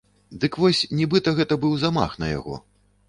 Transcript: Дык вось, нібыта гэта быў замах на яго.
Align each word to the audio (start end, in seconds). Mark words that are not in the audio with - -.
Дык 0.45 0.53
вось, 0.63 0.79
нібыта 1.01 1.35
гэта 1.41 1.59
быў 1.67 1.77
замах 1.85 2.11
на 2.25 2.35
яго. 2.37 2.63